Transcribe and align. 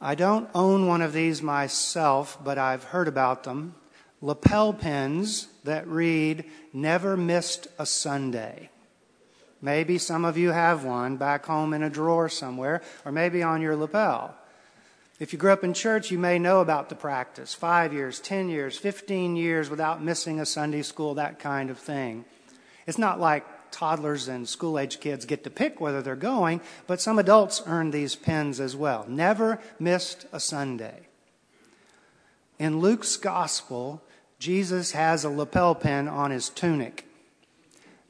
I 0.00 0.14
don't 0.14 0.48
own 0.54 0.86
one 0.86 1.02
of 1.02 1.12
these 1.12 1.42
myself, 1.42 2.38
but 2.42 2.56
I've 2.56 2.84
heard 2.84 3.08
about 3.08 3.42
them. 3.42 3.74
Lapel 4.20 4.72
pins 4.72 5.48
that 5.64 5.88
read, 5.88 6.44
Never 6.72 7.16
Missed 7.16 7.66
a 7.78 7.86
Sunday. 7.86 8.70
Maybe 9.60 9.98
some 9.98 10.24
of 10.24 10.38
you 10.38 10.50
have 10.50 10.84
one 10.84 11.16
back 11.16 11.46
home 11.46 11.74
in 11.74 11.82
a 11.82 11.90
drawer 11.90 12.28
somewhere, 12.28 12.80
or 13.04 13.10
maybe 13.10 13.42
on 13.42 13.60
your 13.60 13.74
lapel. 13.74 14.36
If 15.18 15.32
you 15.32 15.38
grew 15.38 15.50
up 15.50 15.64
in 15.64 15.74
church, 15.74 16.12
you 16.12 16.18
may 16.18 16.38
know 16.38 16.60
about 16.60 16.88
the 16.88 16.94
practice 16.94 17.52
five 17.52 17.92
years, 17.92 18.20
10 18.20 18.48
years, 18.48 18.78
15 18.78 19.34
years 19.34 19.68
without 19.68 20.02
missing 20.02 20.38
a 20.38 20.46
Sunday 20.46 20.82
school, 20.82 21.14
that 21.14 21.40
kind 21.40 21.70
of 21.70 21.78
thing. 21.78 22.24
It's 22.86 22.98
not 22.98 23.18
like 23.18 23.44
toddlers 23.72 24.28
and 24.28 24.48
school 24.48 24.78
age 24.78 25.00
kids 25.00 25.24
get 25.24 25.44
to 25.44 25.50
pick 25.50 25.80
whether 25.80 26.02
they're 26.02 26.16
going, 26.16 26.60
but 26.86 27.00
some 27.00 27.18
adults 27.18 27.62
earn 27.66 27.90
these 27.90 28.16
pins 28.16 28.60
as 28.60 28.76
well. 28.76 29.04
Never 29.08 29.60
missed 29.78 30.26
a 30.32 30.40
Sunday. 30.40 31.08
In 32.58 32.80
Luke's 32.80 33.16
gospel, 33.16 34.02
Jesus 34.38 34.92
has 34.92 35.24
a 35.24 35.30
lapel 35.30 35.74
pin 35.74 36.08
on 36.08 36.30
his 36.30 36.48
tunic. 36.48 37.06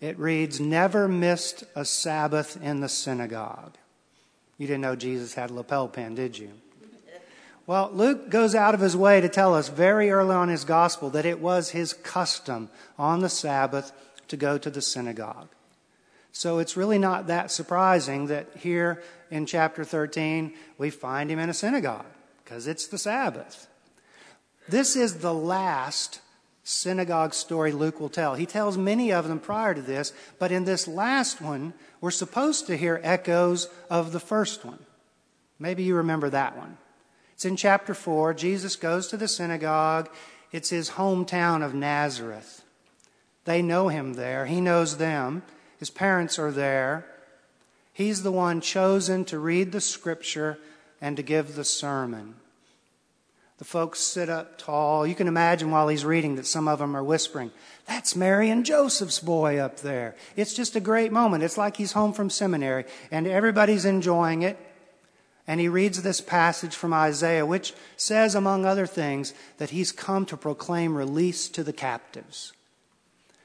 It 0.00 0.18
reads, 0.18 0.60
Never 0.60 1.08
missed 1.08 1.64
a 1.74 1.84
Sabbath 1.84 2.58
in 2.62 2.80
the 2.80 2.88
synagogue. 2.88 3.76
You 4.56 4.66
didn't 4.66 4.82
know 4.82 4.96
Jesus 4.96 5.34
had 5.34 5.50
a 5.50 5.54
lapel 5.54 5.88
pin, 5.88 6.14
did 6.14 6.38
you? 6.38 6.50
Well, 7.66 7.90
Luke 7.92 8.30
goes 8.30 8.54
out 8.54 8.72
of 8.72 8.80
his 8.80 8.96
way 8.96 9.20
to 9.20 9.28
tell 9.28 9.54
us 9.54 9.68
very 9.68 10.10
early 10.10 10.34
on 10.34 10.48
his 10.48 10.64
gospel 10.64 11.10
that 11.10 11.26
it 11.26 11.38
was 11.38 11.70
his 11.70 11.92
custom 11.92 12.70
on 12.98 13.20
the 13.20 13.28
Sabbath 13.28 13.92
to 14.28 14.36
go 14.36 14.58
to 14.58 14.70
the 14.70 14.82
synagogue. 14.82 15.48
So 16.32 16.58
it's 16.58 16.76
really 16.76 16.98
not 16.98 17.26
that 17.26 17.50
surprising 17.50 18.26
that 18.26 18.46
here 18.56 19.02
in 19.30 19.46
chapter 19.46 19.84
13 19.84 20.54
we 20.76 20.90
find 20.90 21.30
him 21.30 21.38
in 21.38 21.48
a 21.48 21.54
synagogue 21.54 22.06
because 22.44 22.66
it's 22.66 22.86
the 22.86 22.98
Sabbath. 22.98 23.66
This 24.68 24.96
is 24.96 25.18
the 25.18 25.34
last 25.34 26.20
synagogue 26.62 27.32
story 27.32 27.72
Luke 27.72 27.98
will 27.98 28.10
tell. 28.10 28.34
He 28.34 28.44
tells 28.44 28.76
many 28.76 29.10
of 29.10 29.26
them 29.26 29.40
prior 29.40 29.74
to 29.74 29.80
this, 29.80 30.12
but 30.38 30.52
in 30.52 30.64
this 30.64 30.86
last 30.86 31.40
one, 31.40 31.72
we're 32.00 32.10
supposed 32.10 32.66
to 32.66 32.76
hear 32.76 33.00
echoes 33.02 33.68
of 33.88 34.12
the 34.12 34.20
first 34.20 34.64
one. 34.64 34.78
Maybe 35.58 35.82
you 35.82 35.96
remember 35.96 36.28
that 36.30 36.56
one. 36.56 36.76
It's 37.32 37.44
in 37.44 37.56
chapter 37.56 37.94
4. 37.94 38.34
Jesus 38.34 38.76
goes 38.76 39.08
to 39.08 39.16
the 39.16 39.28
synagogue. 39.28 40.10
It's 40.52 40.70
his 40.70 40.90
hometown 40.90 41.64
of 41.64 41.74
Nazareth. 41.74 42.64
They 43.44 43.62
know 43.62 43.88
him 43.88 44.14
there, 44.14 44.46
he 44.46 44.60
knows 44.60 44.96
them. 44.96 45.42
His 45.78 45.90
parents 45.90 46.38
are 46.38 46.50
there. 46.50 47.06
He's 47.92 48.22
the 48.22 48.32
one 48.32 48.60
chosen 48.60 49.24
to 49.26 49.38
read 49.38 49.72
the 49.72 49.80
scripture 49.80 50.58
and 51.00 51.16
to 51.16 51.22
give 51.22 51.54
the 51.54 51.64
sermon. 51.64 52.34
The 53.58 53.64
folks 53.64 53.98
sit 53.98 54.28
up 54.28 54.56
tall. 54.56 55.04
You 55.04 55.16
can 55.16 55.26
imagine 55.26 55.72
while 55.72 55.88
he's 55.88 56.04
reading 56.04 56.36
that 56.36 56.46
some 56.46 56.68
of 56.68 56.78
them 56.78 56.96
are 56.96 57.02
whispering, 57.02 57.50
That's 57.86 58.14
Mary 58.14 58.50
and 58.50 58.64
Joseph's 58.64 59.18
boy 59.18 59.58
up 59.58 59.80
there. 59.80 60.14
It's 60.36 60.54
just 60.54 60.76
a 60.76 60.80
great 60.80 61.10
moment. 61.10 61.42
It's 61.42 61.58
like 61.58 61.76
he's 61.76 61.92
home 61.92 62.12
from 62.12 62.30
seminary, 62.30 62.84
and 63.10 63.26
everybody's 63.26 63.84
enjoying 63.84 64.42
it. 64.42 64.56
And 65.48 65.58
he 65.58 65.68
reads 65.68 66.02
this 66.02 66.20
passage 66.20 66.76
from 66.76 66.92
Isaiah, 66.92 67.46
which 67.46 67.72
says, 67.96 68.34
among 68.34 68.64
other 68.64 68.86
things, 68.86 69.34
that 69.56 69.70
he's 69.70 69.90
come 69.90 70.24
to 70.26 70.36
proclaim 70.36 70.94
release 70.94 71.48
to 71.48 71.64
the 71.64 71.72
captives. 71.72 72.52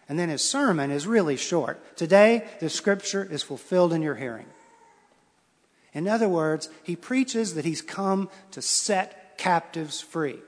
And 0.09 0.19
then 0.19 0.29
his 0.29 0.43
sermon 0.43 0.91
is 0.91 1.07
really 1.07 1.37
short. 1.37 1.95
Today, 1.95 2.47
the 2.59 2.69
scripture 2.69 3.23
is 3.23 3.41
fulfilled 3.41 3.93
in 3.93 4.01
your 4.01 4.15
hearing. 4.15 4.47
In 5.93 6.07
other 6.07 6.27
words, 6.27 6.69
he 6.83 6.95
preaches 6.95 7.53
that 7.53 7.65
he's 7.65 7.81
come 7.81 8.29
to 8.51 8.61
set 8.61 9.37
captives 9.37 10.01
free. 10.01 10.39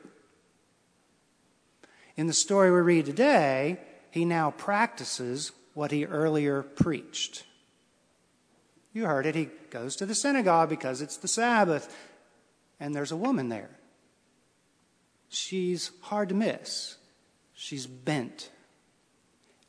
In 2.18 2.28
the 2.28 2.34
story 2.34 2.72
we 2.72 2.80
read 2.80 3.06
today, 3.06 3.80
he 4.12 4.26
now 4.26 4.52
practices 4.52 5.52
what 5.74 5.92
he 5.92 6.06
earlier 6.06 6.64
preached. 6.64 7.44
You 8.94 9.06
heard 9.06 9.26
it. 9.26 9.36
He 9.36 9.50
goes 9.70 9.98
to 9.98 10.06
the 10.06 10.16
synagogue 10.16 10.70
because 10.70 11.02
it's 11.02 11.18
the 11.18 11.28
Sabbath, 11.28 11.94
and 12.80 12.96
there's 12.96 13.12
a 13.12 13.18
woman 13.18 13.50
there. 13.50 13.70
She's 15.28 15.92
hard 16.02 16.30
to 16.30 16.36
miss. 16.36 16.96
She's 17.54 17.86
bent. 17.86 18.50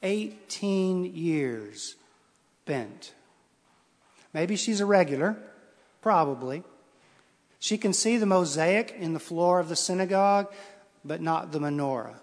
18 0.03 1.05
years 1.05 1.97
bent. 2.65 3.13
Maybe 4.33 4.57
she's 4.57 4.81
a 4.81 4.87
regular, 4.87 5.37
probably. 6.03 6.63
She 7.59 7.79
can 7.79 7.93
see 7.93 8.17
the 8.17 8.27
mosaic 8.27 8.95
in 8.99 9.15
the 9.15 9.19
floor 9.19 9.61
of 9.61 9.69
the 9.69 9.77
synagogue, 9.77 10.53
but 11.05 11.21
not 11.21 11.53
the 11.53 11.59
menorah. 11.59 12.17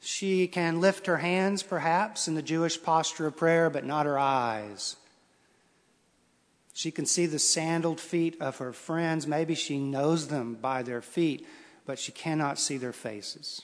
She 0.00 0.46
can 0.46 0.80
lift 0.80 1.06
her 1.06 1.18
hands, 1.18 1.62
perhaps, 1.62 2.28
in 2.28 2.34
the 2.34 2.42
Jewish 2.42 2.82
posture 2.82 3.26
of 3.26 3.36
prayer, 3.36 3.70
but 3.70 3.84
not 3.84 4.06
her 4.06 4.18
eyes. 4.18 4.96
She 6.74 6.90
can 6.90 7.06
see 7.06 7.26
the 7.26 7.38
sandaled 7.38 8.00
feet 8.00 8.36
of 8.40 8.58
her 8.58 8.72
friends. 8.72 9.26
Maybe 9.26 9.54
she 9.54 9.78
knows 9.78 10.28
them 10.28 10.54
by 10.54 10.82
their 10.82 11.00
feet, 11.00 11.46
but 11.86 11.98
she 11.98 12.12
cannot 12.12 12.58
see 12.58 12.76
their 12.76 12.92
faces. 12.92 13.62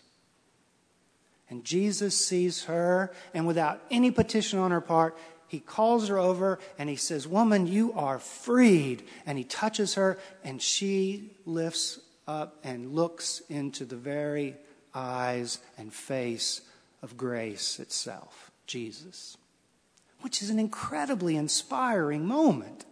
And 1.50 1.64
Jesus 1.64 2.16
sees 2.16 2.64
her, 2.64 3.12
and 3.34 3.46
without 3.46 3.82
any 3.90 4.12
petition 4.12 4.60
on 4.60 4.70
her 4.70 4.80
part, 4.80 5.18
he 5.48 5.58
calls 5.58 6.06
her 6.08 6.16
over 6.16 6.60
and 6.78 6.88
he 6.88 6.94
says, 6.94 7.26
Woman, 7.26 7.66
you 7.66 7.92
are 7.94 8.20
freed. 8.20 9.02
And 9.26 9.36
he 9.36 9.42
touches 9.42 9.94
her, 9.94 10.16
and 10.44 10.62
she 10.62 11.32
lifts 11.44 11.98
up 12.28 12.58
and 12.62 12.94
looks 12.94 13.42
into 13.48 13.84
the 13.84 13.96
very 13.96 14.56
eyes 14.94 15.58
and 15.76 15.92
face 15.92 16.60
of 17.02 17.16
grace 17.16 17.80
itself, 17.80 18.52
Jesus, 18.68 19.36
which 20.20 20.42
is 20.42 20.50
an 20.50 20.60
incredibly 20.60 21.34
inspiring 21.36 22.24
moment. 22.24 22.84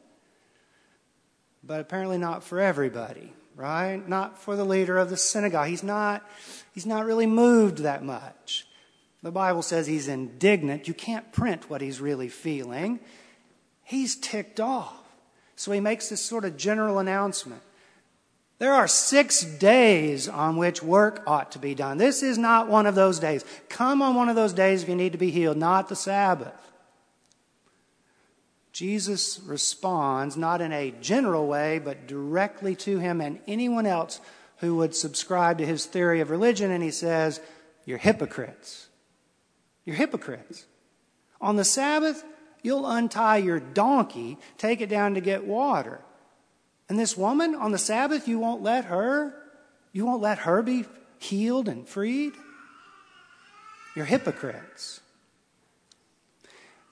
But 1.62 1.80
apparently 1.80 2.18
not 2.18 2.42
for 2.42 2.58
everybody 2.58 3.32
right? 3.58 4.08
Not 4.08 4.38
for 4.38 4.54
the 4.54 4.64
leader 4.64 4.96
of 4.96 5.10
the 5.10 5.16
synagogue. 5.16 5.66
He's 5.66 5.82
not, 5.82 6.24
he's 6.72 6.86
not 6.86 7.04
really 7.04 7.26
moved 7.26 7.78
that 7.78 8.04
much. 8.04 8.66
The 9.22 9.32
Bible 9.32 9.62
says 9.62 9.88
he's 9.88 10.06
indignant. 10.06 10.86
You 10.86 10.94
can't 10.94 11.30
print 11.32 11.68
what 11.68 11.80
he's 11.80 12.00
really 12.00 12.28
feeling. 12.28 13.00
He's 13.82 14.14
ticked 14.14 14.60
off. 14.60 14.94
So 15.56 15.72
he 15.72 15.80
makes 15.80 16.08
this 16.08 16.24
sort 16.24 16.44
of 16.44 16.56
general 16.56 17.00
announcement. 17.00 17.62
There 18.60 18.72
are 18.72 18.86
six 18.86 19.42
days 19.42 20.28
on 20.28 20.56
which 20.56 20.82
work 20.82 21.22
ought 21.26 21.50
to 21.52 21.58
be 21.58 21.74
done. 21.74 21.98
This 21.98 22.22
is 22.22 22.38
not 22.38 22.68
one 22.68 22.86
of 22.86 22.94
those 22.94 23.18
days. 23.18 23.44
Come 23.68 24.02
on 24.02 24.14
one 24.14 24.28
of 24.28 24.36
those 24.36 24.52
days 24.52 24.84
if 24.84 24.88
you 24.88 24.94
need 24.94 25.12
to 25.12 25.18
be 25.18 25.30
healed, 25.32 25.56
not 25.56 25.88
the 25.88 25.96
Sabbath. 25.96 26.67
Jesus 28.78 29.40
responds 29.44 30.36
not 30.36 30.60
in 30.60 30.72
a 30.72 30.94
general 31.00 31.48
way, 31.48 31.80
but 31.80 32.06
directly 32.06 32.76
to 32.76 33.00
him 33.00 33.20
and 33.20 33.40
anyone 33.48 33.86
else 33.86 34.20
who 34.58 34.76
would 34.76 34.94
subscribe 34.94 35.58
to 35.58 35.66
his 35.66 35.84
theory 35.84 36.20
of 36.20 36.30
religion, 36.30 36.70
and 36.70 36.80
he 36.80 36.92
says, 36.92 37.40
You're 37.84 37.98
hypocrites. 37.98 38.86
You're 39.84 39.96
hypocrites. 39.96 40.64
On 41.40 41.56
the 41.56 41.64
Sabbath, 41.64 42.22
you'll 42.62 42.86
untie 42.86 43.38
your 43.38 43.58
donkey, 43.58 44.38
take 44.58 44.80
it 44.80 44.88
down 44.88 45.14
to 45.14 45.20
get 45.20 45.44
water. 45.44 46.00
And 46.88 46.96
this 46.96 47.16
woman, 47.16 47.56
on 47.56 47.72
the 47.72 47.78
Sabbath, 47.78 48.28
you 48.28 48.38
won't 48.38 48.62
let 48.62 48.84
her, 48.84 49.34
you 49.92 50.06
won't 50.06 50.22
let 50.22 50.38
her 50.38 50.62
be 50.62 50.84
healed 51.18 51.68
and 51.68 51.88
freed? 51.88 52.34
You're 53.96 54.04
hypocrites. 54.04 55.00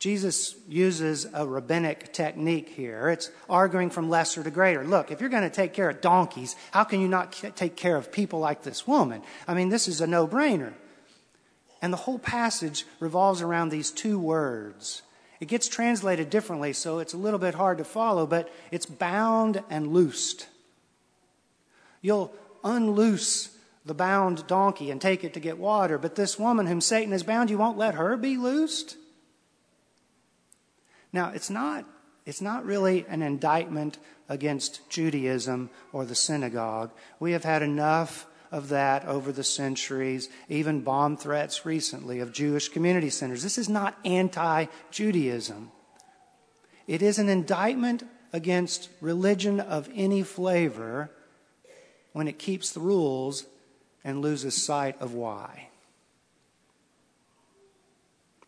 Jesus 0.07 0.55
uses 0.69 1.27
a 1.33 1.45
rabbinic 1.45 2.13
technique 2.13 2.69
here. 2.69 3.09
It's 3.09 3.29
arguing 3.51 3.91
from 3.91 4.09
lesser 4.09 4.45
to 4.45 4.53
greater. 4.53 4.85
Look, 4.85 5.11
if 5.11 5.21
you're 5.21 5.29
going 5.29 5.43
to 5.43 5.51
take 5.51 5.73
care 5.73 5.91
of 5.91 6.01
donkeys, 6.01 6.55
how 6.71 6.85
can 6.85 7.01
you 7.01 7.09
not 7.09 7.33
take 7.33 7.75
care 7.75 7.97
of 7.97 8.13
people 8.13 8.39
like 8.39 8.63
this 8.63 8.87
woman? 8.87 9.23
I 9.49 9.55
mean, 9.55 9.69
this 9.69 9.89
is 9.89 10.01
a 10.01 10.07
no 10.07 10.29
brainer. 10.29 10.75
And 11.83 11.93
the 11.93 11.97
whole 11.97 12.21
passage 12.21 12.87
revolves 13.01 13.43
around 13.43 13.71
these 13.71 13.91
two 13.91 14.17
words. 14.17 15.03
It 15.41 15.49
gets 15.49 15.67
translated 15.67 16.31
differently, 16.31 16.73
so 16.73 17.01
it's 17.01 17.15
a 17.15 17.19
little 17.19 17.41
bit 17.41 17.57
hard 17.57 17.79
to 17.79 17.85
follow, 17.85 18.29
but 18.29 18.49
it's 18.71 18.87
bound 18.87 19.61
and 19.71 19.89
loosed. 19.89 20.47
You'll 22.01 22.33
unloose 22.63 23.49
the 23.85 23.93
bound 23.93 24.47
donkey 24.47 24.93
and 24.93 25.01
take 25.01 25.25
it 25.25 25.35
to 25.35 25.41
get 25.41 25.59
water, 25.59 25.99
but 25.99 26.15
this 26.15 26.39
woman 26.39 26.69
whom 26.69 26.81
Satan 26.81 27.11
has 27.11 27.25
bound, 27.25 27.51
you 27.51 27.59
won't 27.59 27.77
let 27.77 27.97
her 27.97 28.17
be 28.17 28.37
loosed? 28.37 28.97
Now, 31.17 31.31
it's 31.35 31.49
not, 31.49 31.87
it's 32.27 32.43
not 32.43 32.67
really 32.67 33.07
an 33.09 33.23
indictment 33.23 33.97
against 34.29 34.87
Judaism 34.91 35.71
or 35.91 36.05
the 36.05 36.15
synagogue. 36.15 36.91
We 37.19 37.33
have 37.33 37.43
had 37.43 37.63
enough 37.63 38.27
of 38.53 38.69
that 38.69 39.07
over 39.07 39.33
the 39.33 39.43
centuries, 39.43 40.29
even 40.51 40.83
bomb 40.83 41.17
threats 41.17 41.65
recently 41.65 42.21
of 42.21 42.35
Jewish 42.35 42.69
community 42.69 43.09
centers. 43.09 43.43
This 43.43 43.57
is 43.57 43.71
not 43.71 43.97
anti 44.05 44.67
Judaism. 44.91 45.73
It 46.87 47.01
is 47.01 47.19
an 47.19 47.31
indictment 47.31 48.03
against 48.35 48.91
religion 49.01 49.59
of 49.59 49.89
any 49.95 50.23
flavor 50.23 51.11
when 52.13 52.29
it 52.29 52.39
keeps 52.39 52.73
the 52.73 52.81
rules 52.81 53.47
and 54.05 54.21
loses 54.21 54.63
sight 54.63 55.01
of 55.01 55.15
why. 55.15 55.71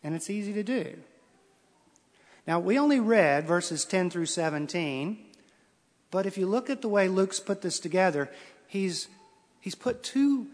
And 0.03 0.13
it's 0.13 0.29
easy 0.29 0.53
to 0.53 0.61
do. 0.61 0.99
Now, 2.49 2.59
we 2.59 2.79
only 2.79 2.99
read 2.99 3.45
verses 3.45 3.85
10 3.85 4.09
through 4.09 4.25
17, 4.25 5.19
but 6.09 6.25
if 6.25 6.35
you 6.35 6.47
look 6.47 6.71
at 6.71 6.81
the 6.81 6.89
way 6.89 7.07
Luke's 7.07 7.39
put 7.39 7.61
this 7.61 7.79
together, 7.79 8.27
he's, 8.65 9.07
he's 9.59 9.75
put 9.75 10.01
two, 10.01 10.47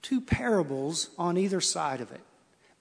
two 0.00 0.22
parables 0.22 1.10
on 1.18 1.36
either 1.36 1.60
side 1.60 2.00
of 2.00 2.10
it, 2.10 2.22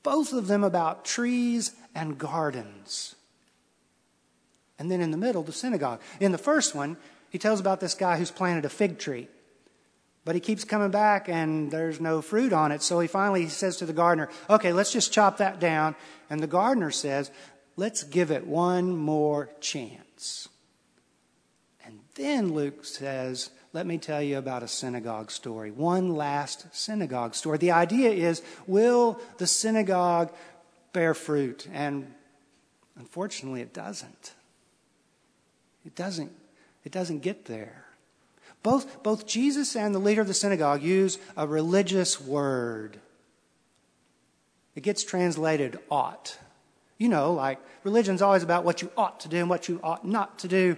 both 0.02 0.32
of 0.32 0.48
them 0.48 0.64
about 0.64 1.04
trees 1.04 1.74
and 1.94 2.18
gardens. 2.18 3.16
And 4.80 4.90
then 4.90 5.02
in 5.02 5.12
the 5.12 5.18
middle, 5.18 5.44
the 5.44 5.52
synagogue. 5.52 6.00
In 6.22 6.32
the 6.32 6.38
first 6.38 6.74
one, 6.74 6.96
he 7.32 7.38
tells 7.38 7.60
about 7.60 7.82
this 7.82 7.96
guy 7.96 8.18
who's 8.18 8.32
planted 8.32 8.64
a 8.64 8.70
fig 8.70 8.98
tree. 8.98 9.28
But 10.26 10.36
he 10.36 10.42
keeps 10.42 10.64
coming 10.64 10.90
back 10.90 11.28
and 11.28 11.70
there's 11.70 12.00
no 12.00 12.22
fruit 12.22 12.54
on 12.54 12.72
it. 12.72 12.82
So 12.82 13.02
he 13.02 13.10
finally 13.10 13.44
he 13.44 13.50
says 13.50 13.76
to 13.78 13.86
the 13.86 13.92
gardener, 13.92 14.30
okay, 14.50 14.72
let's 14.72 14.94
just 14.94 15.12
chop 15.12 15.38
that 15.40 15.60
down. 15.60 15.98
And 16.30 16.40
the 16.40 16.48
gardener 16.48 16.92
says, 16.92 17.30
let's 17.76 18.04
give 18.04 18.32
it 18.32 18.48
one 18.48 18.96
more 18.96 19.50
chance. 19.60 20.50
And 21.86 22.00
then 22.16 22.54
Luke 22.54 22.86
says, 22.86 23.50
let 23.74 23.88
me 23.88 23.98
tell 23.98 24.22
you 24.22 24.38
about 24.38 24.64
a 24.64 24.68
synagogue 24.68 25.32
story. 25.32 25.72
One 25.72 26.16
last 26.16 26.68
synagogue 26.72 27.34
story. 27.34 27.58
The 27.58 27.72
idea 27.72 28.12
is, 28.12 28.42
will 28.68 29.20
the 29.40 29.48
synagogue 29.48 30.32
bear 30.94 31.16
fruit? 31.16 31.68
And 31.74 32.14
unfortunately, 32.98 33.62
it 33.62 33.74
doesn't. 33.74 34.34
It 35.86 35.96
doesn't, 35.96 36.32
it 36.86 36.92
doesn't 36.92 37.20
get 37.20 37.46
there. 37.46 37.86
Both, 38.62 39.04
both 39.04 39.28
Jesus 39.28 39.76
and 39.76 39.94
the 39.94 40.00
leader 40.00 40.22
of 40.22 40.28
the 40.28 40.34
synagogue 40.34 40.82
use 40.82 41.18
a 41.36 41.46
religious 41.46 42.22
word. 42.22 43.00
It 44.76 44.84
gets 44.84 45.04
translated 45.04 45.80
ought. 45.90 46.38
You 47.04 47.10
know, 47.10 47.34
like 47.34 47.60
religion's 47.84 48.22
always 48.22 48.44
about 48.44 48.64
what 48.64 48.82
you 48.82 48.90
ought 48.96 49.20
to 49.20 49.28
do 49.28 49.36
and 49.36 49.50
what 49.50 49.68
you 49.68 49.78
ought 49.84 50.08
not 50.08 50.40
to 50.40 50.48
do. 50.48 50.78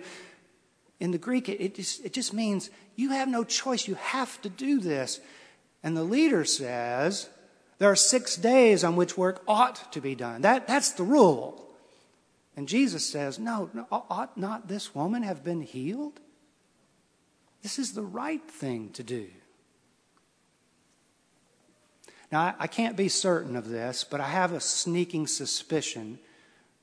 In 1.00 1.12
the 1.12 1.20
Greek, 1.20 1.50
it, 1.50 1.62
it, 1.62 1.76
just, 1.76 2.04
it 2.04 2.14
just 2.14 2.34
means 2.34 2.72
you 2.96 3.12
have 3.12 3.28
no 3.28 3.44
choice. 3.44 3.88
You 3.88 3.94
have 3.94 4.42
to 4.42 4.50
do 4.50 4.80
this. 4.80 5.20
And 5.84 5.96
the 5.96 6.04
leader 6.04 6.44
says 6.44 7.30
there 7.78 7.92
are 7.92 7.96
six 7.96 8.38
days 8.38 8.84
on 8.84 8.96
which 8.96 9.16
work 9.16 9.44
ought 9.48 9.92
to 9.92 10.02
be 10.02 10.16
done. 10.16 10.42
That, 10.42 10.68
that's 10.68 10.94
the 10.94 11.04
rule. 11.04 11.64
And 12.58 12.68
Jesus 12.68 13.08
says, 13.08 13.38
No, 13.38 13.70
no, 13.76 13.86
ought 13.92 14.36
not 14.36 14.68
this 14.68 14.96
woman 14.96 15.22
have 15.22 15.44
been 15.44 15.62
healed? 15.62 16.20
This 17.62 17.78
is 17.78 17.94
the 17.94 18.02
right 18.02 18.50
thing 18.50 18.90
to 18.94 19.04
do. 19.04 19.28
Now, 22.36 22.54
I 22.60 22.68
can't 22.68 22.98
be 22.98 23.08
certain 23.08 23.56
of 23.56 23.70
this, 23.70 24.04
but 24.04 24.20
I 24.20 24.28
have 24.28 24.52
a 24.52 24.60
sneaking 24.60 25.28
suspicion 25.28 26.20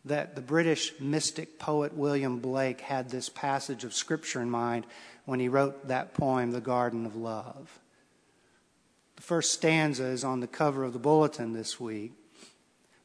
that 0.02 0.34
the 0.34 0.40
British 0.40 0.98
mystic 0.98 1.58
poet 1.58 1.92
William 1.92 2.38
Blake 2.38 2.80
had 2.80 3.10
this 3.10 3.28
passage 3.28 3.84
of 3.84 3.92
Scripture 3.92 4.40
in 4.40 4.48
mind 4.48 4.86
when 5.26 5.40
he 5.40 5.48
wrote 5.48 5.88
that 5.88 6.14
poem, 6.14 6.52
The 6.52 6.62
Garden 6.62 7.04
of 7.04 7.16
Love. 7.16 7.80
The 9.16 9.22
first 9.22 9.52
stanza 9.52 10.04
is 10.04 10.24
on 10.24 10.40
the 10.40 10.46
cover 10.46 10.84
of 10.84 10.94
the 10.94 10.98
bulletin 10.98 11.52
this 11.52 11.78
week, 11.78 12.12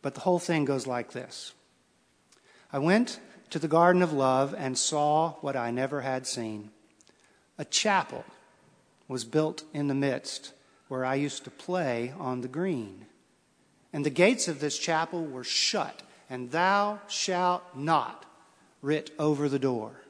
but 0.02 0.14
the 0.14 0.22
whole 0.22 0.40
thing 0.40 0.64
goes 0.64 0.88
like 0.88 1.12
this 1.12 1.52
I 2.72 2.80
went 2.80 3.20
to 3.50 3.60
the 3.60 3.68
Garden 3.68 4.02
of 4.02 4.14
Love 4.14 4.56
and 4.58 4.78
saw 4.78 5.34
what 5.42 5.58
I 5.58 5.72
never 5.72 6.00
had 6.00 6.26
seen. 6.26 6.70
A 7.58 7.66
chapel 7.66 8.24
was 9.10 9.26
built 9.26 9.66
in 9.74 9.90
the 9.90 9.94
midst 9.94 10.54
where 10.88 11.06
I 11.06 11.16
used 11.16 11.44
to 11.44 11.52
play 11.52 12.14
on 12.20 12.42
the 12.42 12.48
green. 12.48 13.06
And 13.94 14.06
the 14.06 14.10
gates 14.10 14.48
of 14.48 14.60
this 14.60 14.78
chapel 14.78 15.26
were 15.26 15.44
shut, 15.44 16.04
and 16.30 16.52
thou 16.52 17.00
shalt 17.08 17.64
not 17.76 18.26
writ 18.82 19.12
over 19.18 19.50
the 19.50 19.60
door. 19.60 20.04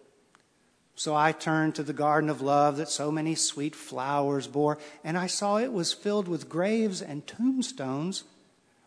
So 0.96 1.16
I 1.16 1.32
turned 1.32 1.76
to 1.76 1.84
the 1.84 1.94
garden 1.94 2.30
of 2.30 2.42
love 2.42 2.78
that 2.78 2.90
so 2.90 3.12
many 3.12 3.36
sweet 3.36 3.76
flowers 3.76 4.48
bore, 4.48 4.80
and 5.04 5.18
I 5.18 5.28
saw 5.28 5.58
it 5.58 5.72
was 5.72 5.94
filled 5.94 6.28
with 6.28 6.50
graves 6.50 7.02
and 7.04 7.26
tombstones 7.28 8.24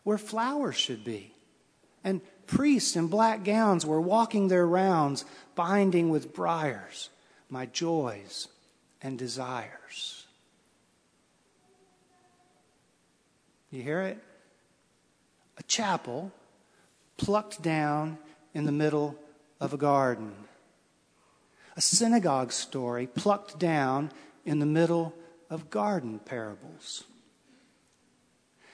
where 0.03 0.17
flowers 0.17 0.75
should 0.75 1.05
be. 1.05 1.33
And 2.03 2.21
priests 2.47 2.97
in 2.97 3.07
black 3.07 3.45
gowns 3.45 3.85
were 3.85 4.01
walking 4.01 4.49
their 4.49 4.67
rounds, 4.67 5.23
binding 5.55 6.09
with 6.09 6.33
briars 6.33 7.09
my 7.49 7.65
joys 7.65 8.47
and 9.01 9.17
desires. 9.17 10.20
You 13.71 13.81
hear 13.81 14.01
it? 14.01 14.21
A 15.57 15.63
chapel 15.63 16.31
plucked 17.17 17.61
down 17.61 18.17
in 18.53 18.65
the 18.65 18.71
middle 18.71 19.15
of 19.59 19.73
a 19.73 19.77
garden. 19.77 20.33
A 21.77 21.81
synagogue 21.81 22.51
story 22.51 23.07
plucked 23.07 23.57
down 23.57 24.11
in 24.45 24.59
the 24.59 24.65
middle 24.65 25.13
of 25.49 25.69
garden 25.69 26.19
parables. 26.19 27.05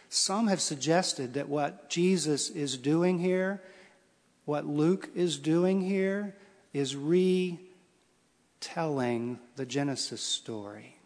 Some 0.09 0.47
have 0.47 0.61
suggested 0.61 1.35
that 1.35 1.49
what 1.49 1.89
Jesus 1.89 2.49
is 2.49 2.77
doing 2.77 3.19
here, 3.19 3.61
what 4.45 4.65
Luke 4.65 5.09
is 5.13 5.37
doing 5.37 5.81
here, 5.81 6.35
is 6.73 6.95
retelling 6.95 7.69
the 9.57 9.65
Genesis 9.65 10.21
story. 10.21 10.96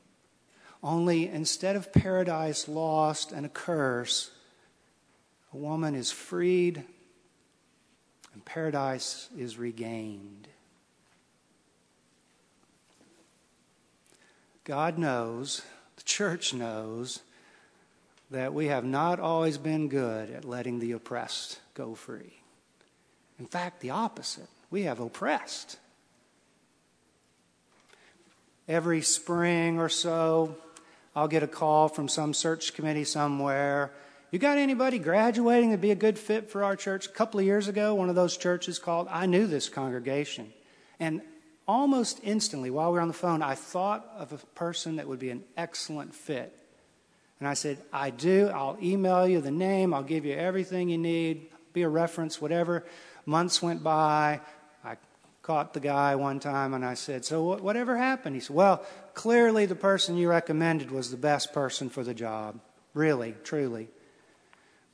Only 0.83 1.27
instead 1.27 1.75
of 1.75 1.93
paradise 1.93 2.67
lost 2.67 3.31
and 3.31 3.45
a 3.45 3.49
curse, 3.49 4.31
a 5.53 5.57
woman 5.57 5.93
is 5.93 6.11
freed 6.11 6.83
and 8.33 8.43
paradise 8.45 9.29
is 9.37 9.57
regained. 9.57 10.47
God 14.63 14.97
knows, 14.97 15.63
the 15.97 16.03
church 16.03 16.53
knows, 16.53 17.21
that 18.29 18.53
we 18.53 18.67
have 18.67 18.85
not 18.85 19.19
always 19.19 19.57
been 19.57 19.89
good 19.89 20.31
at 20.31 20.45
letting 20.45 20.79
the 20.79 20.93
oppressed 20.93 21.59
go 21.73 21.93
free. 21.93 22.41
In 23.39 23.45
fact, 23.45 23.81
the 23.81 23.89
opposite. 23.89 24.47
We 24.69 24.83
have 24.83 24.99
oppressed. 24.99 25.77
Every 28.67 29.01
spring 29.01 29.79
or 29.79 29.89
so, 29.89 30.55
I'll 31.15 31.27
get 31.27 31.43
a 31.43 31.47
call 31.47 31.89
from 31.89 32.07
some 32.07 32.33
search 32.33 32.73
committee 32.73 33.03
somewhere. 33.03 33.91
You 34.31 34.39
got 34.39 34.57
anybody 34.57 34.97
graduating 34.97 35.69
that'd 35.69 35.81
be 35.81 35.91
a 35.91 35.95
good 35.95 36.17
fit 36.17 36.49
for 36.49 36.63
our 36.63 36.77
church? 36.77 37.05
A 37.05 37.09
couple 37.09 37.39
of 37.39 37.45
years 37.45 37.67
ago, 37.67 37.93
one 37.95 38.07
of 38.07 38.15
those 38.15 38.37
churches 38.37 38.79
called. 38.79 39.07
I 39.09 39.25
knew 39.25 39.45
this 39.45 39.67
congregation. 39.67 40.53
And 41.01 41.21
almost 41.67 42.21
instantly, 42.23 42.69
while 42.69 42.91
we 42.91 42.95
were 42.95 43.01
on 43.01 43.09
the 43.09 43.13
phone, 43.13 43.41
I 43.41 43.55
thought 43.55 44.09
of 44.15 44.31
a 44.31 44.37
person 44.55 44.95
that 44.95 45.07
would 45.07 45.19
be 45.19 45.31
an 45.31 45.43
excellent 45.57 46.15
fit. 46.15 46.55
And 47.39 47.47
I 47.47 47.55
said, 47.55 47.79
I 47.91 48.11
do. 48.11 48.47
I'll 48.47 48.77
email 48.81 49.27
you 49.27 49.41
the 49.41 49.51
name. 49.51 49.93
I'll 49.93 50.03
give 50.03 50.25
you 50.25 50.33
everything 50.33 50.87
you 50.87 50.97
need, 50.97 51.49
be 51.73 51.81
a 51.81 51.89
reference, 51.89 52.39
whatever. 52.39 52.85
Months 53.25 53.61
went 53.61 53.83
by. 53.83 54.39
Caught 55.41 55.73
the 55.73 55.79
guy 55.79 56.15
one 56.15 56.39
time 56.39 56.73
and 56.73 56.85
I 56.85 56.93
said, 56.93 57.25
So 57.25 57.57
whatever 57.57 57.97
happened? 57.97 58.35
He 58.35 58.41
said, 58.41 58.55
Well, 58.55 58.85
clearly 59.13 59.65
the 59.65 59.75
person 59.75 60.17
you 60.17 60.29
recommended 60.29 60.91
was 60.91 61.09
the 61.09 61.17
best 61.17 61.51
person 61.53 61.89
for 61.89 62.03
the 62.03 62.13
job. 62.13 62.59
Really, 62.93 63.35
truly. 63.43 63.89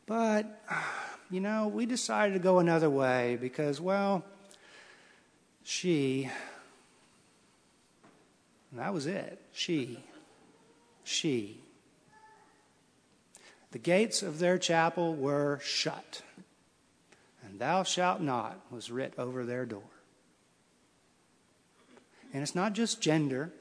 But, 0.05 0.61
you 1.29 1.41
know, 1.41 1.67
we 1.67 1.85
decided 1.85 2.33
to 2.33 2.39
go 2.39 2.59
another 2.59 2.89
way 2.89 3.37
because, 3.41 3.81
well, 3.81 4.23
she, 5.63 6.29
that 8.71 8.93
was 8.93 9.05
it. 9.05 9.41
She, 9.51 9.99
she 11.03 11.61
the 13.71 13.79
gates 13.79 14.23
of 14.23 14.39
their 14.39 14.57
chapel 14.57 15.13
were 15.13 15.59
shut, 15.61 16.21
and 17.43 17.59
thou 17.59 17.83
shalt 17.83 18.21
not 18.21 18.59
was 18.71 18.89
writ 18.89 19.13
over 19.17 19.45
their 19.45 19.65
door. 19.65 19.96
And 22.33 22.43
it's 22.43 22.55
not 22.55 22.73
just 22.73 23.01
gender. 23.01 23.51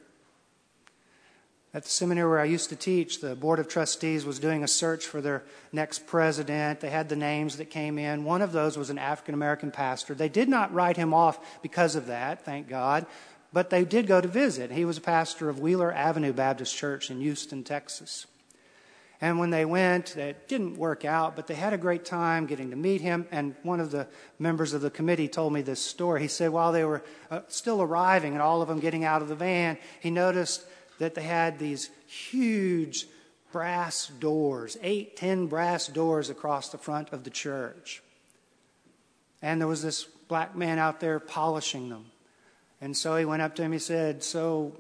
At 1.75 1.83
the 1.83 1.91
seminary 1.91 2.31
where 2.31 2.41
I 2.41 2.45
used 2.45 2.71
to 2.71 2.77
teach, 2.77 3.21
the 3.21 3.37
Board 3.37 3.59
of 3.59 3.69
Trustees 3.69 4.25
was 4.25 4.39
doing 4.39 4.65
a 4.65 4.69
search 4.69 5.07
for 5.07 5.21
their 5.21 5.43
next 5.73 6.07
president. 6.07 6.81
They 6.81 6.89
had 6.89 7.11
the 7.11 7.17
names 7.17 7.59
that 7.59 7.67
came 7.67 7.99
in. 7.99 8.25
One 8.25 8.41
of 8.41 8.53
those 8.53 8.79
was 8.79 8.89
an 8.89 8.99
African 8.99 9.35
American 9.35 9.71
pastor. 9.71 10.15
They 10.15 10.31
did 10.31 10.49
not 10.49 10.73
write 10.73 10.97
him 10.97 11.13
off 11.13 11.61
because 11.63 11.95
of 11.95 12.07
that, 12.07 12.47
thank 12.47 12.67
God, 12.67 13.05
but 13.53 13.69
they 13.69 13.85
did 13.85 14.07
go 14.07 14.23
to 14.23 14.29
visit. 14.29 14.71
He 14.71 14.87
was 14.87 14.97
a 14.97 15.03
pastor 15.03 15.51
of 15.51 15.61
Wheeler 15.61 15.93
Avenue 15.93 16.33
Baptist 16.33 16.75
Church 16.75 17.11
in 17.11 17.21
Houston, 17.21 17.63
Texas. 17.63 18.27
And 19.21 19.39
when 19.39 19.51
they 19.51 19.65
went, 19.65 20.17
it 20.17 20.47
didn't 20.47 20.77
work 20.77 21.05
out, 21.05 21.37
but 21.37 21.47
they 21.47 21.55
had 21.55 21.73
a 21.73 21.79
great 21.79 22.05
time 22.05 22.47
getting 22.47 22.71
to 22.71 22.77
meet 22.77 23.01
him. 23.01 23.27
And 23.31 23.55
one 23.63 23.81
of 23.81 23.91
the 23.91 24.07
members 24.39 24.75
of 24.75 24.83
the 24.83 24.91
committee 24.91 25.29
told 25.29 25.53
me 25.53 25.63
this 25.63 25.81
story. 25.81 26.21
He 26.21 26.29
said 26.29 26.51
while 26.51 26.71
they 26.73 26.85
were 26.85 27.03
uh, 27.31 27.41
still 27.49 27.81
arriving 27.81 28.35
and 28.35 28.43
all 28.43 28.61
of 28.61 28.69
them 28.69 28.79
getting 28.79 29.05
out 29.05 29.23
of 29.23 29.29
the 29.29 29.35
van, 29.35 29.79
he 30.01 30.11
noticed 30.11 30.65
that 30.99 31.15
they 31.15 31.23
had 31.23 31.59
these 31.59 31.89
huge 32.07 33.07
brass 33.53 34.09
doors, 34.21 34.77
eight, 34.83 35.17
ten 35.17 35.47
brass 35.47 35.87
doors 35.87 36.29
across 36.29 36.69
the 36.69 36.79
front 36.79 37.13
of 37.13 37.25
the 37.25 37.31
church. 37.31 38.03
And 39.41 39.61
there 39.61 39.69
was 39.69 39.83
this 39.83 40.05
black 40.05 40.55
man 40.55 40.79
out 40.79 41.01
there 41.01 41.19
polishing 41.21 41.89
them. 41.89 42.07
And 42.83 42.95
so 42.95 43.17
he 43.17 43.25
went 43.25 43.41
up 43.41 43.55
to 43.57 43.63
him, 43.63 43.73
he 43.73 43.79
said, 43.79 44.23
So, 44.23 44.77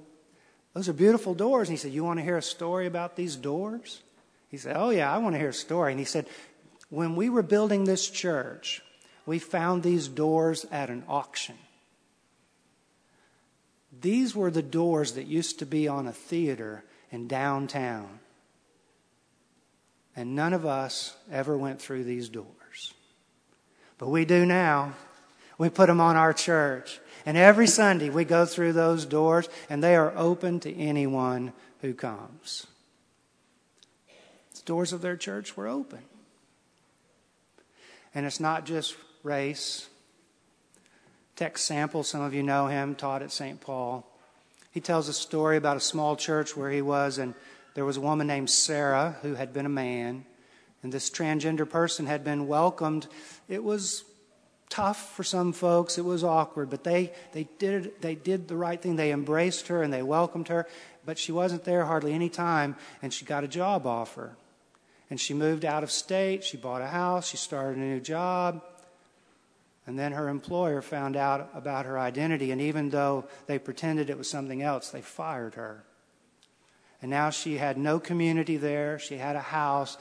those 0.74 0.90
are 0.90 0.92
beautiful 0.92 1.34
doors. 1.34 1.68
And 1.68 1.78
he 1.78 1.80
said, 1.80 1.92
You 1.92 2.04
want 2.04 2.18
to 2.18 2.22
hear 2.22 2.36
a 2.36 2.42
story 2.42 2.86
about 2.86 3.16
these 3.16 3.36
doors? 3.36 4.02
He 4.56 4.60
said, 4.60 4.76
Oh, 4.78 4.88
yeah, 4.88 5.14
I 5.14 5.18
want 5.18 5.34
to 5.34 5.38
hear 5.38 5.50
a 5.50 5.52
story. 5.52 5.92
And 5.92 5.98
he 5.98 6.06
said, 6.06 6.26
When 6.88 7.14
we 7.14 7.28
were 7.28 7.42
building 7.42 7.84
this 7.84 8.08
church, 8.08 8.80
we 9.26 9.38
found 9.38 9.82
these 9.82 10.08
doors 10.08 10.64
at 10.72 10.88
an 10.88 11.04
auction. 11.06 11.56
These 14.00 14.34
were 14.34 14.50
the 14.50 14.62
doors 14.62 15.12
that 15.12 15.26
used 15.26 15.58
to 15.58 15.66
be 15.66 15.88
on 15.88 16.06
a 16.06 16.12
theater 16.12 16.84
in 17.10 17.28
downtown. 17.28 18.18
And 20.16 20.34
none 20.34 20.54
of 20.54 20.64
us 20.64 21.14
ever 21.30 21.58
went 21.58 21.82
through 21.82 22.04
these 22.04 22.30
doors. 22.30 22.94
But 23.98 24.08
we 24.08 24.24
do 24.24 24.46
now. 24.46 24.94
We 25.58 25.68
put 25.68 25.88
them 25.88 26.00
on 26.00 26.16
our 26.16 26.32
church. 26.32 26.98
And 27.26 27.36
every 27.36 27.66
Sunday 27.66 28.08
we 28.08 28.24
go 28.24 28.46
through 28.46 28.72
those 28.72 29.04
doors, 29.04 29.50
and 29.68 29.84
they 29.84 29.96
are 29.96 30.16
open 30.16 30.60
to 30.60 30.74
anyone 30.74 31.52
who 31.82 31.92
comes 31.92 32.66
doors 34.66 34.92
of 34.92 35.00
their 35.00 35.16
church 35.16 35.56
were 35.56 35.66
open. 35.66 36.00
And 38.14 38.26
it's 38.26 38.40
not 38.40 38.66
just 38.66 38.96
race. 39.22 39.88
Tex 41.36 41.62
Sample, 41.62 42.02
some 42.02 42.20
of 42.20 42.34
you 42.34 42.42
know 42.42 42.66
him, 42.66 42.94
taught 42.94 43.22
at 43.22 43.32
St. 43.32 43.60
Paul. 43.60 44.06
He 44.70 44.80
tells 44.80 45.08
a 45.08 45.12
story 45.12 45.56
about 45.56 45.76
a 45.76 45.80
small 45.80 46.16
church 46.16 46.56
where 46.56 46.70
he 46.70 46.82
was, 46.82 47.18
and 47.18 47.34
there 47.74 47.84
was 47.84 47.96
a 47.96 48.00
woman 48.00 48.26
named 48.26 48.50
Sarah 48.50 49.16
who 49.22 49.34
had 49.34 49.52
been 49.52 49.66
a 49.66 49.70
man, 49.70 50.24
and 50.82 50.92
this 50.92 51.10
transgender 51.10 51.68
person 51.68 52.06
had 52.06 52.24
been 52.24 52.46
welcomed. 52.46 53.06
It 53.48 53.62
was 53.62 54.04
tough 54.68 55.14
for 55.14 55.24
some 55.24 55.52
folks, 55.52 55.96
it 55.98 56.04
was 56.04 56.24
awkward, 56.24 56.70
but 56.70 56.84
they, 56.84 57.12
they, 57.32 57.48
did, 57.58 58.00
they 58.00 58.14
did 58.14 58.48
the 58.48 58.56
right 58.56 58.80
thing. 58.80 58.96
They 58.96 59.12
embraced 59.12 59.68
her 59.68 59.82
and 59.82 59.92
they 59.92 60.02
welcomed 60.02 60.48
her, 60.48 60.66
but 61.04 61.18
she 61.18 61.32
wasn't 61.32 61.64
there 61.64 61.84
hardly 61.84 62.12
any 62.12 62.28
time, 62.28 62.76
and 63.00 63.12
she 63.12 63.24
got 63.24 63.44
a 63.44 63.48
job 63.48 63.86
offer. 63.86 64.36
And 65.10 65.20
she 65.20 65.34
moved 65.34 65.64
out 65.64 65.82
of 65.82 65.90
state. 65.90 66.42
She 66.42 66.56
bought 66.56 66.82
a 66.82 66.86
house. 66.86 67.28
She 67.28 67.36
started 67.36 67.76
a 67.76 67.80
new 67.80 68.00
job. 68.00 68.62
And 69.86 69.96
then 69.96 70.12
her 70.12 70.28
employer 70.28 70.82
found 70.82 71.16
out 71.16 71.50
about 71.54 71.86
her 71.86 71.98
identity. 71.98 72.50
And 72.50 72.60
even 72.60 72.90
though 72.90 73.26
they 73.46 73.58
pretended 73.58 74.10
it 74.10 74.18
was 74.18 74.28
something 74.28 74.62
else, 74.62 74.90
they 74.90 75.00
fired 75.00 75.54
her. 75.54 75.84
And 77.00 77.10
now 77.10 77.30
she 77.30 77.58
had 77.58 77.78
no 77.78 78.00
community 78.00 78.56
there. 78.56 78.98
She 78.98 79.16
had 79.16 79.36
a 79.36 79.40
house. 79.40 79.96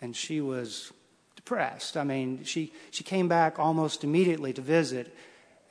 And 0.00 0.16
she 0.16 0.40
was 0.40 0.92
depressed. 1.36 1.96
I 1.96 2.02
mean, 2.02 2.42
she, 2.42 2.72
she 2.90 3.04
came 3.04 3.28
back 3.28 3.58
almost 3.58 4.02
immediately 4.02 4.52
to 4.54 4.62
visit. 4.62 5.14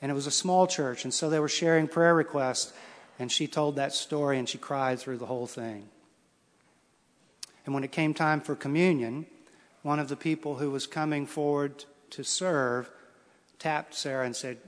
And 0.00 0.10
it 0.10 0.14
was 0.14 0.26
a 0.26 0.30
small 0.30 0.66
church. 0.66 1.04
And 1.04 1.12
so 1.12 1.28
they 1.28 1.40
were 1.40 1.48
sharing 1.48 1.86
prayer 1.86 2.14
requests. 2.14 2.72
And 3.18 3.30
she 3.30 3.46
told 3.46 3.76
that 3.76 3.92
story 3.92 4.38
and 4.38 4.48
she 4.48 4.56
cried 4.56 4.98
through 4.98 5.18
the 5.18 5.26
whole 5.26 5.46
thing. 5.46 5.86
And 7.70 7.74
when 7.76 7.84
it 7.84 7.92
came 7.92 8.14
time 8.14 8.40
for 8.40 8.56
communion, 8.56 9.26
one 9.82 10.00
of 10.00 10.08
the 10.08 10.16
people 10.16 10.56
who 10.56 10.72
was 10.72 10.88
coming 10.88 11.24
forward 11.24 11.84
to 12.10 12.24
serve 12.24 12.90
tapped 13.60 13.94
Sarah 13.94 14.26
and 14.26 14.34
said, 14.34 14.58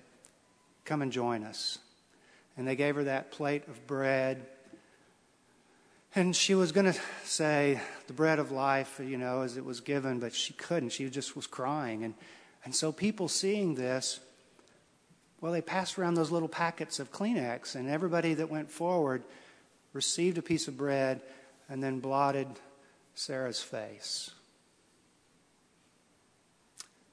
Come 0.84 1.02
and 1.02 1.10
join 1.10 1.42
us. 1.42 1.78
And 2.56 2.64
they 2.64 2.76
gave 2.76 2.94
her 2.94 3.02
that 3.02 3.32
plate 3.32 3.66
of 3.66 3.88
bread. 3.88 4.46
And 6.14 6.36
she 6.36 6.54
was 6.54 6.70
going 6.70 6.92
to 6.92 7.00
say 7.24 7.80
the 8.06 8.12
bread 8.12 8.38
of 8.38 8.52
life, 8.52 9.00
you 9.04 9.18
know, 9.18 9.42
as 9.42 9.56
it 9.56 9.64
was 9.64 9.80
given, 9.80 10.20
but 10.20 10.32
she 10.32 10.52
couldn't. 10.52 10.90
She 10.90 11.10
just 11.10 11.34
was 11.34 11.48
crying. 11.48 12.04
And, 12.04 12.14
and 12.64 12.72
so 12.72 12.92
people 12.92 13.26
seeing 13.26 13.74
this, 13.74 14.20
well, 15.40 15.50
they 15.50 15.60
passed 15.60 15.98
around 15.98 16.14
those 16.14 16.30
little 16.30 16.46
packets 16.46 17.00
of 17.00 17.10
Kleenex, 17.10 17.74
and 17.74 17.88
everybody 17.88 18.34
that 18.34 18.48
went 18.48 18.70
forward 18.70 19.24
received 19.92 20.38
a 20.38 20.42
piece 20.42 20.68
of 20.68 20.76
bread 20.76 21.20
and 21.68 21.82
then 21.82 21.98
blotted 21.98 22.46
Sarah's 23.14 23.62
face. 23.62 24.30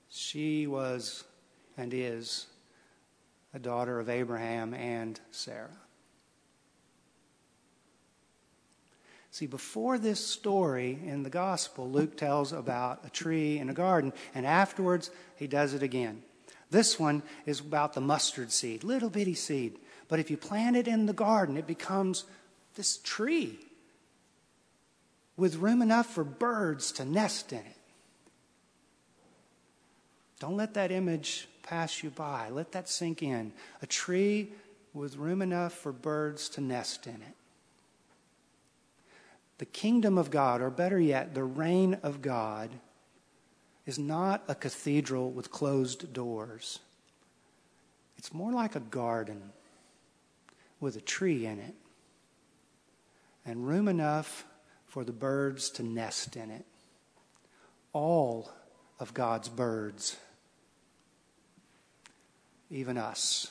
She 0.09 0.67
was 0.67 1.23
and 1.77 1.93
is 1.93 2.47
a 3.53 3.59
daughter 3.59 3.99
of 3.99 4.09
Abraham 4.09 4.73
and 4.73 5.19
Sarah. 5.31 5.77
See, 9.31 9.45
before 9.45 9.97
this 9.97 10.25
story 10.25 10.99
in 11.05 11.23
the 11.23 11.29
gospel, 11.29 11.89
Luke 11.89 12.17
tells 12.17 12.51
about 12.51 13.05
a 13.05 13.09
tree 13.09 13.59
in 13.59 13.69
a 13.69 13.73
garden, 13.73 14.11
and 14.33 14.45
afterwards 14.45 15.11
he 15.35 15.47
does 15.47 15.73
it 15.73 15.83
again. 15.83 16.23
This 16.71 16.99
one 16.99 17.23
is 17.45 17.59
about 17.59 17.93
the 17.93 18.01
mustard 18.01 18.51
seed, 18.51 18.83
little 18.83 19.09
bitty 19.09 19.35
seed. 19.35 19.77
But 20.07 20.19
if 20.19 20.29
you 20.29 20.37
plant 20.37 20.75
it 20.75 20.87
in 20.87 21.05
the 21.05 21.13
garden, 21.13 21.57
it 21.57 21.67
becomes 21.67 22.25
this 22.75 22.97
tree 22.97 23.59
with 25.39 25.55
room 25.55 25.81
enough 25.81 26.05
for 26.05 26.23
birds 26.23 26.91
to 26.91 27.05
nest 27.05 27.53
in 27.53 27.59
it. 27.59 27.77
Don't 30.39 30.57
let 30.57 30.73
that 30.75 30.91
image 30.91 31.47
pass 31.63 32.03
you 32.03 32.09
by. 32.09 32.49
Let 32.49 32.73
that 32.73 32.89
sink 32.89 33.23
in. 33.23 33.53
A 33.81 33.87
tree 33.87 34.51
with 34.93 35.17
room 35.17 35.41
enough 35.41 35.73
for 35.73 35.91
birds 35.91 36.49
to 36.49 36.61
nest 36.61 37.07
in 37.07 37.15
it. 37.15 37.35
The 39.57 39.65
kingdom 39.65 40.17
of 40.17 40.31
God, 40.31 40.61
or 40.61 40.69
better 40.69 40.99
yet, 40.99 41.33
the 41.33 41.43
reign 41.43 41.97
of 42.03 42.21
God, 42.21 42.69
is 43.85 43.99
not 43.99 44.43
a 44.47 44.55
cathedral 44.55 45.31
with 45.31 45.51
closed 45.51 46.13
doors. 46.13 46.79
It's 48.17 48.33
more 48.33 48.51
like 48.51 48.75
a 48.75 48.81
garden 48.81 49.51
with 50.79 50.95
a 50.95 51.01
tree 51.01 51.45
in 51.45 51.59
it 51.59 51.75
and 53.45 53.67
room 53.67 53.87
enough 53.87 54.45
for 54.89 55.03
the 55.03 55.13
birds 55.13 55.69
to 55.69 55.83
nest 55.83 56.35
in 56.35 56.49
it. 56.51 56.65
All 57.93 58.51
of 58.99 59.13
God's 59.13 59.47
birds, 59.47 60.17
even 62.69 62.97
us. 62.97 63.49